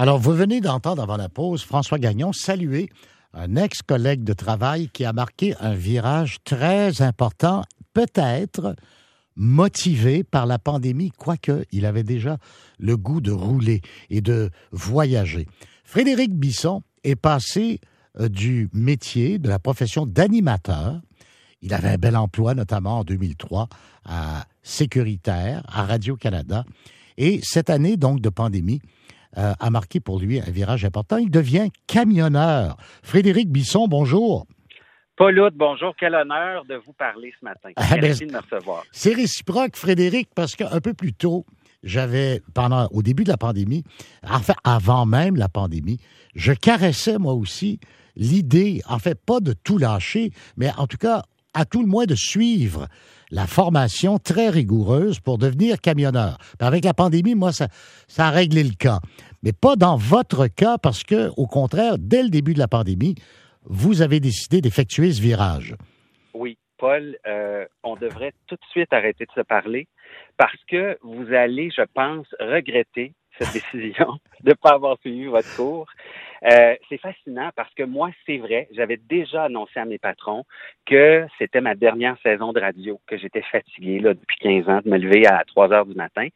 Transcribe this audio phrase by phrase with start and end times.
[0.00, 2.88] Alors, vous venez d'entendre avant la pause François Gagnon saluer
[3.34, 8.76] un ex-collègue de travail qui a marqué un virage très important, peut-être
[9.36, 12.38] motivé par la pandémie, quoique il avait déjà
[12.78, 15.46] le goût de rouler et de voyager.
[15.84, 17.78] Frédéric Bisson est passé
[18.20, 21.02] euh, du métier, de la profession d'animateur.
[21.60, 23.68] Il avait un bel emploi, notamment en 2003,
[24.06, 26.64] à Sécuritaire, à Radio-Canada.
[27.18, 28.80] Et cette année, donc, de pandémie,
[29.38, 31.16] euh, a marqué pour lui un virage important.
[31.16, 32.76] Il devient camionneur.
[33.02, 34.46] Frédéric Bisson, bonjour.
[35.16, 35.94] Paul bonjour.
[35.98, 37.70] Quel honneur de vous parler ce matin.
[37.76, 38.84] Ah, ben, Merci de me recevoir.
[38.90, 41.44] C'est réciproque, Frédéric, parce qu'un peu plus tôt,
[41.82, 43.84] j'avais, pendant, au début de la pandémie,
[44.26, 45.98] enfin, avant même la pandémie,
[46.34, 47.80] je caressais moi aussi
[48.16, 51.22] l'idée, en fait, pas de tout lâcher, mais en tout cas,
[51.54, 52.86] à tout le moins de suivre
[53.30, 56.38] la formation très rigoureuse pour devenir camionneur.
[56.58, 57.68] avec la pandémie, moi, ça,
[58.18, 58.98] a réglé le cas.
[59.42, 63.14] Mais pas dans votre cas, parce que, au contraire, dès le début de la pandémie,
[63.64, 65.76] vous avez décidé d'effectuer ce virage.
[66.34, 69.86] Oui, Paul, euh, on devrait tout de suite arrêter de se parler
[70.36, 75.54] parce que vous allez, je pense, regretter cette décision de ne pas avoir suivi votre
[75.56, 75.86] cours.
[76.44, 80.44] Euh, c'est fascinant parce que moi, c'est vrai, j'avais déjà annoncé à mes patrons
[80.86, 84.88] que c'était ma dernière saison de radio, que j'étais fatigué là, depuis 15 ans de
[84.88, 86.28] me lever à 3 heures du matin.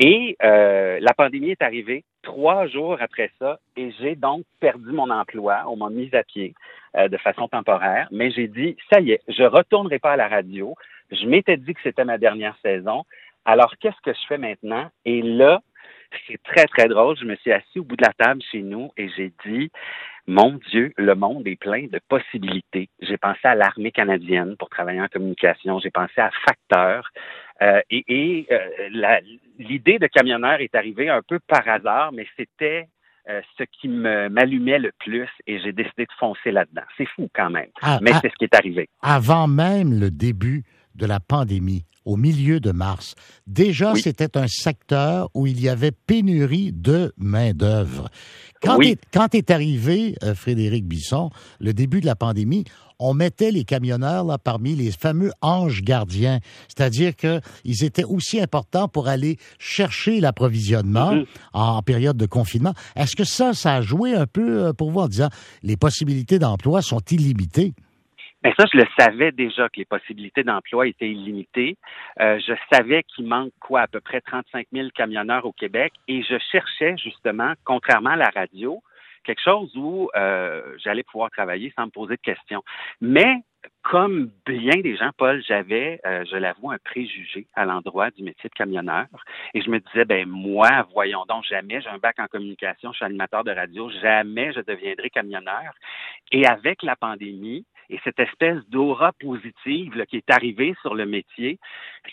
[0.00, 5.10] Et euh, la pandémie est arrivée trois jours après ça et j'ai donc perdu mon
[5.10, 5.64] emploi.
[5.66, 6.54] On m'a mis à pied
[6.96, 10.28] euh, de façon temporaire, mais j'ai dit, ça y est, je retournerai pas à la
[10.28, 10.74] radio.
[11.10, 13.04] Je m'étais dit que c'était ma dernière saison.
[13.44, 14.88] Alors, qu'est-ce que je fais maintenant?
[15.04, 15.62] Et là,
[16.26, 17.16] c'est très, très drôle.
[17.18, 19.70] Je me suis assis au bout de la table chez nous et j'ai dit,
[20.26, 22.90] mon Dieu, le monde est plein de possibilités.
[23.00, 25.78] J'ai pensé à l'armée canadienne pour travailler en communication.
[25.80, 27.10] J'ai pensé à Facteur.
[27.62, 29.20] Euh, et, euh,
[29.58, 32.88] l'idée de camionneur est arrivée un peu par hasard, mais c'était
[33.28, 36.86] euh, ce qui m'allumait le plus et j'ai décidé de foncer là-dedans.
[36.96, 38.88] C'est fou quand même, ah, mais ah, c'est ce qui est arrivé.
[39.02, 40.62] Avant même le début
[40.94, 43.14] de la pandémie, au milieu de mars.
[43.46, 48.08] Déjà, c'était un secteur où il y avait pénurie de main-d'œuvre.
[48.62, 51.28] Quand, est, arrivé, euh, Frédéric Bisson,
[51.60, 52.64] le début de la pandémie,
[52.98, 58.88] on mettait les camionneurs là, parmi les fameux anges gardiens, c'est-à-dire qu'ils étaient aussi importants
[58.88, 61.26] pour aller chercher l'approvisionnement mm-hmm.
[61.52, 62.72] en période de confinement.
[62.96, 65.28] Est-ce que ça, ça a joué un peu euh, pour vous en disant
[65.62, 67.74] les possibilités d'emploi sont illimitées?
[68.42, 71.76] Mais ça, je le savais déjà que les possibilités d'emploi étaient illimitées.
[72.20, 76.22] Euh, je savais qu'il manque quoi, à peu près 35 000 camionneurs au Québec, et
[76.22, 78.80] je cherchais justement, contrairement à la radio,
[79.24, 82.62] quelque chose où euh, j'allais pouvoir travailler sans me poser de questions.
[83.00, 83.42] Mais
[83.82, 88.48] comme bien des gens, Paul, j'avais, euh, je l'avoue, un préjugé à l'endroit du métier
[88.48, 89.06] de camionneur.
[89.54, 92.98] Et je me disais, ben moi, voyons donc, jamais, j'ai un bac en communication, je
[92.98, 95.74] suis animateur de radio, jamais je deviendrai camionneur.
[96.32, 101.06] Et avec la pandémie, et cette espèce d'aura positive là, qui est arrivée sur le
[101.06, 101.58] métier,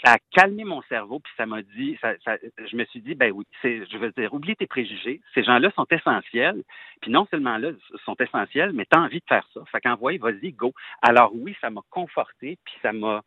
[0.03, 3.31] ça a calmé mon cerveau, puis ça m'a dit, ça, je me suis dit, ben
[3.31, 5.21] oui, je veux dire, oublie tes préjugés.
[5.33, 6.63] Ces gens-là sont essentiels.
[7.01, 7.71] Puis non seulement là,
[8.05, 9.61] sont essentiels, mais tu as envie de faire ça.
[9.71, 10.73] Fait qu'envoie, vas-y, go.
[11.01, 13.21] Alors oui, ça m'a conforté, puis ça m'a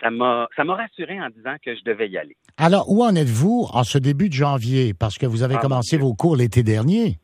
[0.00, 2.36] ça m'a ça m'a rassuré en disant que je devais y aller.
[2.56, 4.94] Alors, où en êtes-vous en ce début de janvier?
[4.98, 7.18] Parce que vous avez ah, commencé vos cours l'été dernier.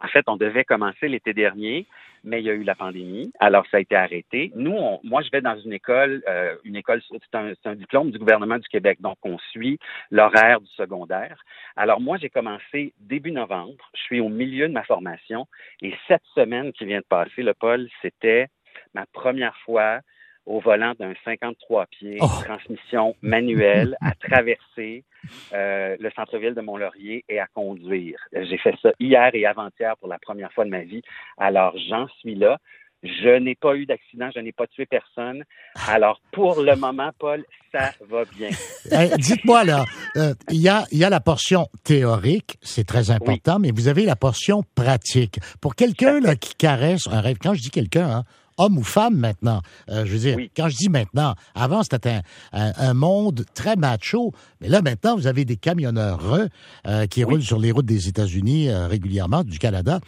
[0.00, 1.86] En fait, on devait commencer l'été dernier,
[2.28, 4.52] mais il y a eu la pandémie, alors ça a été arrêté.
[4.54, 8.18] Nous, moi, je vais dans une école, euh, une école, c'est un, un, diplôme du
[8.18, 9.78] gouvernement du Québec, donc on suit
[10.10, 11.42] l'horaire du secondaire.
[11.76, 15.46] Alors moi, j'ai commencé début novembre, je suis au milieu de ma formation,
[15.80, 18.48] et cette semaine qui vient de passer, le Paul, c'était
[18.94, 20.00] ma première fois
[20.48, 25.04] au volant d'un 53 pieds, transmission manuelle, à traverser
[25.52, 28.18] euh, le centre-ville de Mont-Laurier et à conduire.
[28.32, 31.02] J'ai fait ça hier et avant-hier pour la première fois de ma vie.
[31.36, 32.58] Alors, j'en suis là.
[33.04, 35.44] Je n'ai pas eu d'accident, je n'ai pas tué personne.
[35.86, 38.48] Alors, pour le moment, Paul, ça va bien.
[39.18, 39.84] Dites-moi, là,
[40.16, 44.04] euh, il y, a, y a la portion théorique, c'est très important, mais vous avez
[44.04, 45.38] la portion pratique.
[45.60, 48.24] Pour quelqu'un qui caresse un rêve, quand je dis quelqu'un, hein,
[48.58, 49.62] homme ou femme maintenant?
[49.88, 52.20] Euh, je veux dire, quand je dis maintenant, avant c'était
[52.52, 56.48] un, monde très macho, mais là maintenant vous avez des camionneurs
[56.86, 60.00] euh, qui roulent sur les routes des États-Unis euh, régulièrement, du Canada.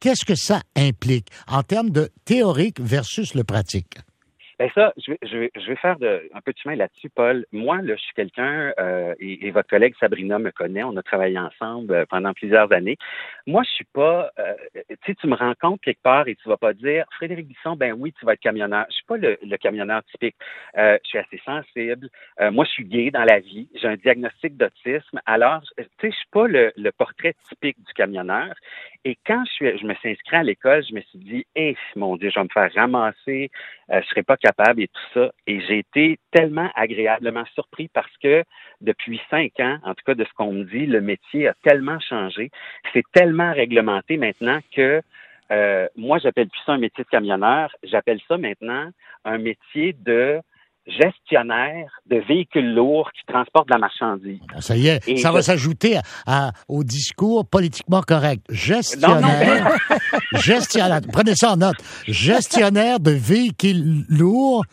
[0.00, 3.98] Qu'est-ce que ça implique en termes de théorique versus le pratique?
[4.62, 7.10] Ben ça, je vais, je vais, je vais faire de, un peu de chemin là-dessus,
[7.10, 7.44] Paul.
[7.50, 11.02] Moi, là, je suis quelqu'un, euh, et, et, votre collègue Sabrina me connaît, on a
[11.02, 12.96] travaillé ensemble euh, pendant plusieurs années.
[13.48, 14.54] Moi, je suis pas, euh,
[14.88, 17.92] tu sais, tu me rencontres quelque part et tu vas pas dire, Frédéric Bisson, ben
[17.98, 18.86] oui, tu vas être camionneur.
[18.88, 20.36] Je suis pas le, le camionneur typique.
[20.78, 22.08] Euh, je suis assez sensible.
[22.40, 23.68] Euh, moi, je suis gay dans la vie.
[23.74, 25.20] J'ai un diagnostic d'autisme.
[25.26, 28.54] Alors, tu sais, je suis pas le, le, portrait typique du camionneur.
[29.04, 31.76] Et quand je, suis, je me suis inscrit à l'école, je me suis dit, eh,
[31.96, 33.50] mon Dieu, je vais me faire ramasser,
[33.90, 35.32] euh, je serai pas capable et tout ça.
[35.48, 38.44] Et j'ai été tellement agréablement surpris parce que
[38.80, 41.98] depuis cinq ans, en tout cas de ce qu'on me dit, le métier a tellement
[41.98, 42.50] changé.
[42.92, 45.02] C'est tellement réglementé maintenant que
[45.50, 48.88] euh, moi, j'appelle plus ça un métier de camionneur, j'appelle ça maintenant
[49.24, 50.40] un métier de
[50.86, 54.40] gestionnaire de véhicules lourds qui transportent de la marchandise.
[54.54, 58.44] Ah, ça y est, Et ça va s'ajouter à, à, au discours politiquement correct.
[58.50, 59.98] Gestionnaire, non, non,
[60.40, 61.76] gestionnaire, prenez ça en note,
[62.06, 64.64] gestionnaire de véhicules lourds,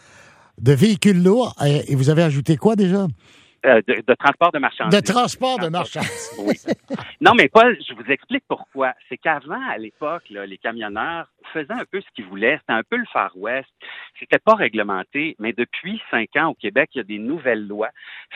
[0.59, 3.07] de véhicules lourds, et vous avez ajouté quoi déjà?
[3.65, 5.01] Euh, de, de, transport de marchandises.
[5.01, 6.31] De transport de marchandises.
[6.39, 6.55] oui.
[7.21, 8.93] Non, mais Paul, je vous explique pourquoi.
[9.09, 12.57] C'est qu'avant, à l'époque, les camionneurs faisaient un peu ce qu'ils voulaient.
[12.59, 13.67] C'était un peu le Far West.
[14.17, 17.89] C'était pas réglementé, mais depuis cinq ans au Québec, il y a des nouvelles lois.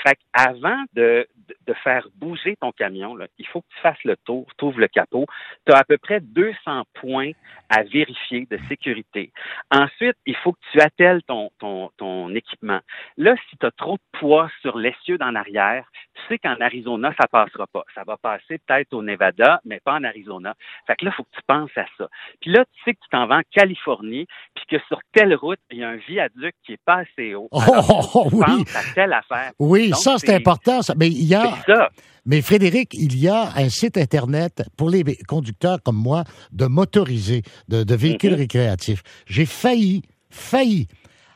[0.04, 4.04] Fait qu'avant de, de, de, faire bouger ton camion, là, il faut que tu fasses
[4.04, 5.26] le tour, tu ouvres le capot.
[5.66, 7.32] Tu as à peu près 200 points
[7.70, 9.32] à vérifier de sécurité.
[9.72, 12.80] Ensuite, il faut que tu attelles ton, ton, ton équipement.
[13.18, 17.14] Là, si tu as trop de poids sur l'essieu d'en arrière, tu sais qu'en Arizona,
[17.20, 17.84] ça passera pas.
[17.96, 20.56] Ça va passer peut-être au Nevada, mais pas en Arizona.
[20.88, 22.08] Fait que là, il faut que tu penses à ça.
[22.42, 25.60] Puis là, tu sais que tu t'en vas en Californie, puis que sur telle route,
[25.72, 27.50] il y a un viaduc qui est pas assez haut.
[27.52, 28.46] Alors, oh, oh, tu oui.
[28.46, 29.52] penses à telle affaire.
[29.60, 30.82] Oui, Donc, ça, c'est important.
[30.82, 30.94] Ça.
[30.98, 31.56] Mais il y a...
[31.66, 31.90] ça.
[32.26, 37.42] Mais Frédéric, il y a un site Internet pour les conducteurs comme moi de motorisés,
[37.68, 38.38] de, de véhicules mm -hmm.
[38.38, 39.04] récréatifs.
[39.26, 40.88] J'ai failli, failli,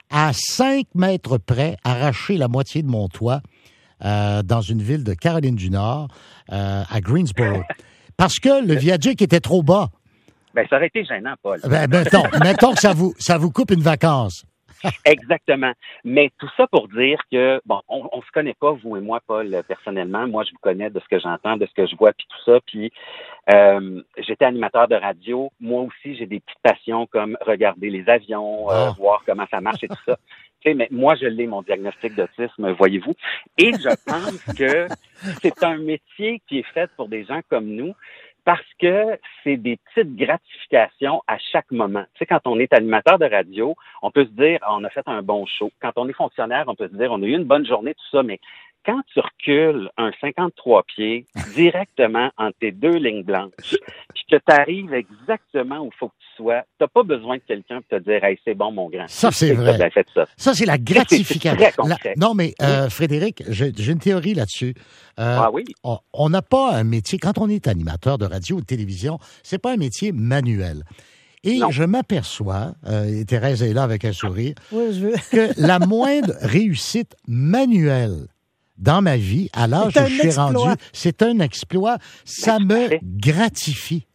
[0.09, 3.41] à 5 mètres près, arracher la moitié de mon toit
[4.03, 6.07] euh, dans une ville de Caroline du Nord,
[6.51, 7.63] euh, à Greensboro.
[8.17, 9.89] Parce que le viaduc était trop bas.
[10.53, 11.59] Ben, ça aurait été gênant, Paul.
[11.69, 14.44] Ben, mettons, mettons que ça vous, ça vous coupe une vacance.
[15.05, 15.73] Exactement.
[16.03, 19.19] Mais tout ça pour dire que, bon, on, on se connaît pas, vous et moi,
[19.25, 20.27] Paul, personnellement.
[20.27, 22.51] Moi, je vous connais de ce que j'entends, de ce que je vois, puis tout
[22.51, 22.59] ça.
[22.65, 22.91] Puis,
[23.53, 25.51] euh, j'étais animateur de radio.
[25.59, 28.93] Moi aussi, j'ai des petites passions comme regarder les avions, euh, oh.
[28.97, 30.17] voir comment ça marche et tout ça.
[30.59, 33.13] Tu sais, mais moi, je l'ai, mon diagnostic d'autisme, voyez-vous.
[33.59, 34.87] Et je pense que
[35.43, 37.93] c'est un métier qui est fait pour des gens comme nous
[38.47, 42.05] parce que c'est des petites gratifications à chaque moment.
[42.13, 45.05] Tu sais, quand on est animateur de radio, on peut se dire, on a fait
[45.05, 45.69] un bon show.
[45.81, 48.09] Quand on est fonctionnaire, on peut se dire, on a eu une bonne journée, tout
[48.09, 48.39] ça, mais
[48.88, 51.25] quand tu recules un 53 pieds
[51.56, 53.75] directement entre tes deux lignes blanches,
[54.13, 57.36] puis que tu arrives exactement où il faut que tu sois, tu n'as pas besoin
[57.36, 59.07] de quelqu'un pour te dire hey, c'est bon, mon grand.
[59.07, 59.78] Ça, c'est vrai.
[59.92, 61.84] Fait ça, ça c'est la gratification.
[61.86, 61.98] La...
[62.16, 62.89] Non, mais euh, oui.
[62.89, 64.74] Frédéric, j'ai une théorie là-dessus.
[65.19, 65.66] Euh, ah oui?
[66.13, 69.62] On n'a pas un métier, quand on est animateur de radio ou de télévision, c'est
[69.62, 70.84] pas un métier manuel.
[71.44, 71.72] Et non.
[71.72, 75.13] je m'aperçois, euh, et Thérèse est là avec un sourire, oui, je veux...
[75.31, 78.28] que la moindre réussite manuelle
[78.77, 81.97] dans ma vie, à l'âge où je suis rendu, c'est un exploit.
[82.25, 84.06] Ça me gratifie.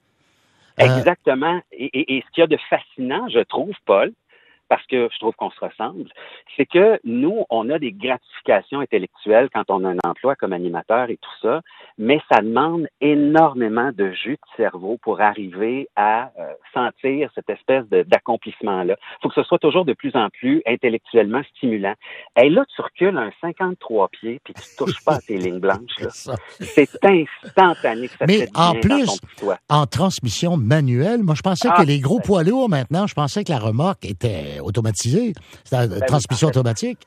[0.78, 1.56] Exactement.
[1.56, 1.60] Euh...
[1.72, 4.12] Et, et, et, ce qu'il y a de fascinant, je trouve, Paul,
[4.72, 6.08] parce que je trouve qu'on se ressemble,
[6.56, 11.10] c'est que nous, on a des gratifications intellectuelles quand on a un emploi comme animateur
[11.10, 11.60] et tout ça,
[11.98, 17.84] mais ça demande énormément de jus de cerveau pour arriver à euh, sentir cette espèce
[17.90, 18.96] d'accomplissement-là.
[18.98, 21.92] Il faut que ce soit toujours de plus en plus intellectuellement stimulant.
[22.40, 26.00] Et là, tu recules un 53 pieds puis tu touches pas à tes lignes blanches.
[26.60, 29.20] C'est instantané que ça Mais en plus,
[29.68, 33.44] en transmission manuelle, moi, je pensais ah, que les gros poids lourds, maintenant, je pensais
[33.44, 35.32] que la remorque était automatisé.
[35.64, 36.98] C'est la ben, transmission automatique.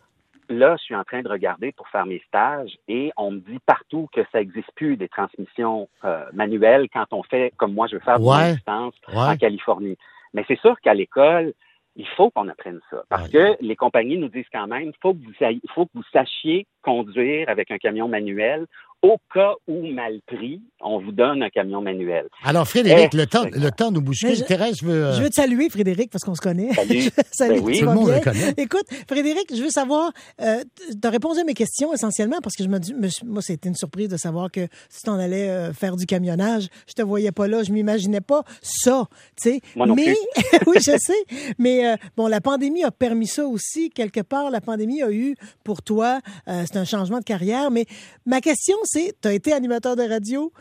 [0.50, 3.60] Là, je suis en train de regarder pour faire mes stages et on me dit
[3.66, 7.96] partout que ça n'existe plus des transmissions euh, manuelles quand on fait, comme moi, je
[7.96, 9.18] veux faire ouais, distance ouais.
[9.18, 9.98] en Californie.
[10.34, 11.54] Mais c'est sûr qu'à l'école,
[11.96, 13.04] il faut qu'on apprenne ça.
[13.10, 13.58] Parce ouais.
[13.58, 15.34] que les compagnies nous disent quand même, il faut, que vous,
[15.74, 18.68] faut que vous sachiez conduire avec un camion manuel
[19.06, 22.28] au cas où mal pris, on vous donne un camion manuel.
[22.44, 24.36] Alors, Frédéric, le temps, le temps nous bouscule.
[24.36, 25.06] Je, Thérèse veut.
[25.06, 25.14] Euh...
[25.14, 26.74] Je veux te saluer, Frédéric, parce qu'on se connaît.
[26.74, 27.04] Salut.
[27.32, 27.80] Salut ben oui.
[27.80, 28.54] Tout le monde le connaît.
[28.58, 32.64] Écoute, Frédéric, je veux savoir, euh, tu as répondu à mes questions essentiellement parce que
[32.64, 32.94] je me dis,
[33.26, 36.68] moi, c'était une surprise de savoir que si tu en allais euh, faire du camionnage,
[36.88, 39.08] je te voyais pas là, je m'imaginais pas ça,
[39.42, 39.62] tu sais.
[39.76, 40.60] Moi non Mais, plus.
[40.68, 41.54] oui, je sais.
[41.60, 43.90] Mais euh, bon, la pandémie a permis ça aussi.
[43.90, 47.72] Quelque part, la pandémie a eu pour toi, euh, c'est un changement de carrière.
[47.72, 47.86] Mais
[48.26, 50.52] ma question, c'est, tu as été animateur de radio.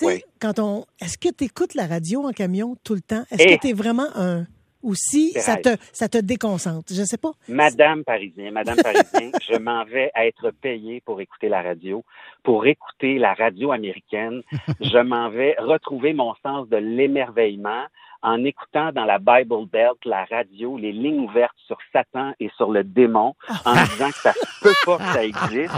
[0.00, 0.22] Oui.
[0.40, 3.24] Quand on, est-ce que tu écoutes la radio en camion tout le temps?
[3.30, 3.56] Est-ce Et...
[3.56, 4.46] que tu es vraiment un,
[4.82, 6.92] ou si ça te, ça te déconcentre?
[6.92, 7.32] Je sais pas.
[7.48, 12.04] Madame Parisien, Madame Parisien, je m'en vais être payé pour écouter la radio,
[12.42, 14.42] pour écouter la radio américaine.
[14.80, 17.84] Je m'en vais retrouver mon sens de l'émerveillement
[18.22, 22.70] en écoutant dans la Bible Belt, la radio, les lignes ouvertes sur Satan et sur
[22.70, 23.34] le démon,
[23.64, 24.32] en disant que ça
[24.62, 25.74] peut pas que ça existe.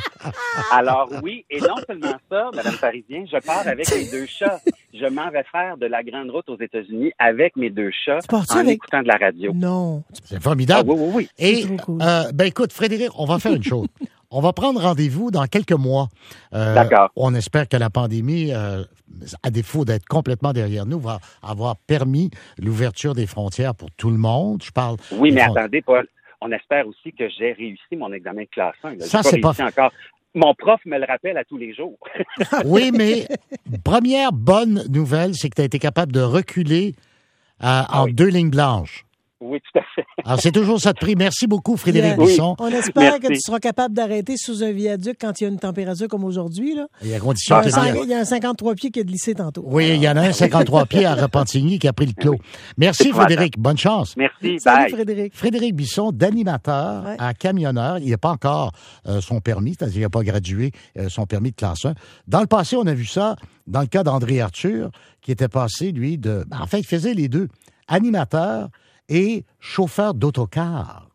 [0.71, 4.61] Alors oui, et non seulement ça, Madame Parisien, je pars avec mes deux chats.
[4.93, 8.67] Je m'en vais faire de la grande route aux États-Unis avec mes deux chats en
[8.67, 9.53] écoutant de la radio.
[9.55, 10.03] Non.
[10.25, 10.91] C'est formidable.
[10.93, 11.29] Ah, oui, oui, oui.
[11.39, 11.65] Et,
[12.03, 13.89] euh, ben écoute, Frédéric, on va faire une chose.
[14.37, 16.09] On va prendre rendez-vous dans quelques mois.
[16.55, 17.09] Euh, D'accord.
[17.15, 18.83] On espère que la pandémie, euh,
[19.45, 24.17] à défaut d'être complètement derrière nous, va avoir permis l'ouverture des frontières pour tout le
[24.17, 24.61] monde.
[24.65, 24.97] Je parle.
[25.13, 26.09] Oui, mais attendez, Paul.
[26.41, 28.99] On espère aussi que j'ai réussi mon examen de classe 1.
[28.99, 29.93] Ça, c'est pas, encore.
[30.35, 31.97] Mon prof me le rappelle à tous les jours.
[32.65, 33.29] oui, mais
[33.85, 36.97] première bonne nouvelle, c'est que tu as été capable de reculer
[37.63, 39.07] euh, en deux lignes blanches.
[39.41, 40.04] Oui, tout à fait.
[40.25, 41.17] Alors, c'est toujours ça de prix.
[41.17, 42.57] Merci beaucoup, Frédéric Bisson.
[42.59, 45.59] On espère que tu seras capable d'arrêter sous un viaduc quand il y a une
[45.59, 46.77] température comme aujourd'hui.
[47.03, 47.57] Il y a condition
[48.03, 49.63] Il y a un 53 pieds qui a glissé tantôt.
[49.67, 52.39] Oui, il y en a un 53 pieds à Repentigny qui a pris le clos.
[52.79, 53.59] Merci, Frédéric.
[53.59, 54.17] Bonne chance.
[54.17, 54.59] Merci.
[54.61, 55.35] Salut, Frédéric.
[55.37, 57.99] Frédéric Bisson, d'animateur à camionneur.
[57.99, 58.73] Il n'a pas encore
[59.07, 61.95] euh, son permis, c'est-à-dire qu'il n'a pas gradué euh, son permis de classe 1.
[62.29, 64.91] Dans le passé, on a vu ça dans le cas d'André Arthur,
[65.21, 66.45] qui était passé, lui, de.
[66.49, 67.49] Ben, en fait, il faisait les deux.
[67.89, 68.71] Animateur
[69.09, 71.14] et chauffeur d'autocar.